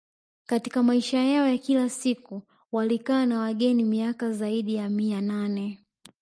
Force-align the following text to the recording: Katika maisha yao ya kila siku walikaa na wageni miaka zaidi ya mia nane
Katika 0.45 0.83
maisha 0.83 1.17
yao 1.19 1.47
ya 1.47 1.57
kila 1.57 1.89
siku 1.89 2.41
walikaa 2.71 3.25
na 3.25 3.39
wageni 3.39 3.83
miaka 3.83 4.31
zaidi 4.31 4.75
ya 4.75 4.89
mia 4.89 5.21
nane 5.21 5.79